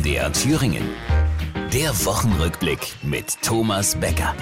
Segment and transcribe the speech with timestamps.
[0.00, 0.82] MDR Thüringen.
[1.74, 4.34] Der Wochenrückblick mit Thomas Becker.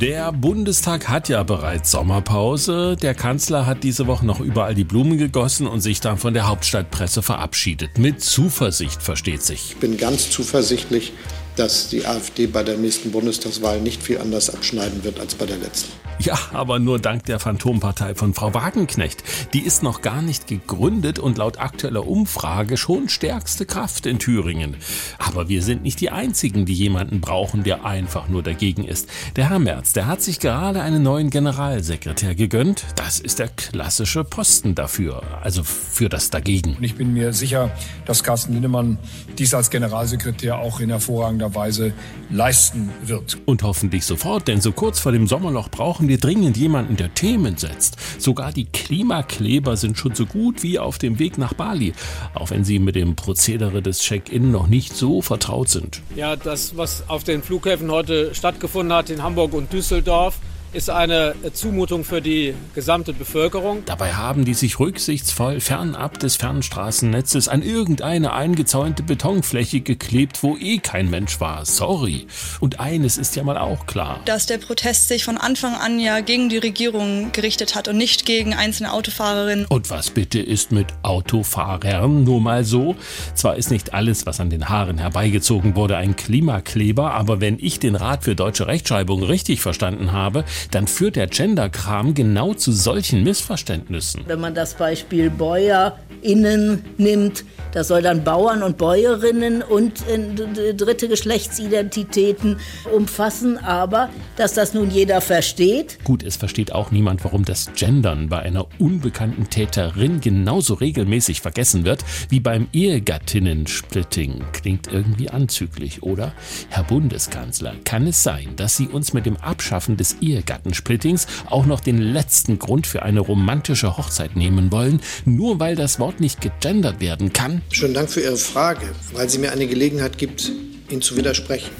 [0.00, 2.96] Der Bundestag hat ja bereits Sommerpause.
[2.96, 6.48] Der Kanzler hat diese Woche noch überall die Blumen gegossen und sich dann von der
[6.48, 7.98] Hauptstadtpresse verabschiedet.
[7.98, 9.72] Mit Zuversicht versteht sich.
[9.72, 11.12] Ich bin ganz zuversichtlich,
[11.56, 15.58] dass die AfD bei der nächsten Bundestagswahl nicht viel anders abschneiden wird als bei der
[15.58, 15.92] letzten.
[16.18, 19.22] Ja, aber nur dank der Phantompartei von Frau Wagenknecht.
[19.52, 24.76] Die ist noch gar nicht gegründet und laut aktueller Umfrage schon stärkste Kraft in Thüringen.
[25.18, 29.10] Aber wir sind nicht die Einzigen, die jemanden brauchen, der einfach nur dagegen ist.
[29.36, 32.86] Der Herr Merz, der hat sich gerade einen neuen Generalsekretär gegönnt.
[32.96, 36.76] Das ist der klassische Posten dafür, also für das Dagegen.
[36.76, 37.70] Und ich bin mir sicher,
[38.06, 38.96] dass Carsten Lindemann
[39.36, 41.92] dies als Generalsekretär auch in hervorragender Weise
[42.30, 43.38] leisten wird.
[43.44, 47.14] Und hoffentlich sofort, denn so kurz vor dem Sommerloch brauchen brauchen wir dringend jemanden, der
[47.14, 47.96] Themen setzt.
[48.18, 51.94] Sogar die Klimakleber sind schon so gut wie auf dem Weg nach Bali,
[52.34, 56.02] auch wenn sie mit dem Prozedere des Check-in noch nicht so vertraut sind.
[56.16, 60.38] Ja, das, was auf den Flughäfen heute stattgefunden hat in Hamburg und Düsseldorf,
[60.76, 63.82] ist eine Zumutung für die gesamte Bevölkerung.
[63.86, 70.76] Dabei haben die sich rücksichtsvoll fernab des Fernstraßennetzes an irgendeine eingezäunte Betonfläche geklebt, wo eh
[70.76, 71.64] kein Mensch war.
[71.64, 72.26] Sorry.
[72.60, 74.20] Und eines ist ja mal auch klar.
[74.26, 78.26] Dass der Protest sich von Anfang an ja gegen die Regierung gerichtet hat und nicht
[78.26, 79.64] gegen einzelne Autofahrerinnen.
[79.70, 82.96] Und was bitte ist mit Autofahrern nur mal so?
[83.34, 87.80] Zwar ist nicht alles, was an den Haaren herbeigezogen wurde, ein Klimakleber, aber wenn ich
[87.80, 93.22] den Rat für deutsche Rechtschreibung richtig verstanden habe, dann führt der Genderkram genau zu solchen
[93.22, 94.22] Missverständnissen.
[94.26, 101.08] Wenn man das Beispiel BäuerInnen nimmt, das soll dann Bauern und Bäuerinnen und äh, dritte
[101.08, 102.56] Geschlechtsidentitäten
[102.94, 105.98] umfassen, aber dass das nun jeder versteht.
[106.04, 111.84] Gut, es versteht auch niemand, warum das Gendern bei einer unbekannten Täterin genauso regelmäßig vergessen
[111.84, 114.42] wird wie beim Ehegattinnen-Splitting.
[114.52, 116.32] Klingt irgendwie anzüglich, oder?
[116.70, 120.16] Herr Bundeskanzler, kann es sein, dass Sie uns mit dem Abschaffen des
[120.56, 125.98] Ehegattensplittings auch noch den letzten Grund für eine romantische Hochzeit nehmen wollen, nur weil das
[125.98, 127.62] Wort nicht gegendert werden kann?
[127.70, 130.50] Schönen Dank für Ihre Frage, weil sie mir eine Gelegenheit gibt,
[130.88, 131.70] Ihnen zu widersprechen.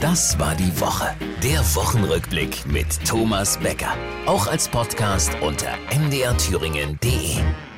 [0.00, 1.06] Das war die Woche.
[1.44, 3.94] Der Wochenrückblick mit Thomas Becker.
[4.26, 7.71] Auch als Podcast unter mdrthüringen.de.